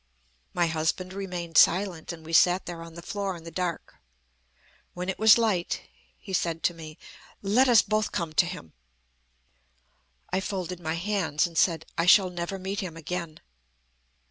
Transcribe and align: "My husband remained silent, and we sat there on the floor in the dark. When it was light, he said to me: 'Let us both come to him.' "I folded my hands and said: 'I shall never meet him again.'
"My 0.55 0.65
husband 0.65 1.13
remained 1.13 1.59
silent, 1.59 2.11
and 2.11 2.25
we 2.25 2.33
sat 2.33 2.65
there 2.65 2.81
on 2.81 2.95
the 2.95 3.03
floor 3.03 3.35
in 3.37 3.43
the 3.43 3.51
dark. 3.51 3.99
When 4.95 5.09
it 5.09 5.19
was 5.19 5.37
light, 5.37 5.83
he 6.17 6.33
said 6.33 6.63
to 6.63 6.73
me: 6.73 6.97
'Let 7.43 7.69
us 7.69 7.83
both 7.83 8.11
come 8.11 8.33
to 8.33 8.47
him.' 8.47 8.73
"I 10.31 10.39
folded 10.39 10.79
my 10.79 10.95
hands 10.95 11.45
and 11.45 11.55
said: 11.55 11.85
'I 11.99 12.07
shall 12.07 12.29
never 12.31 12.57
meet 12.57 12.79
him 12.79 12.97
again.' 12.97 13.41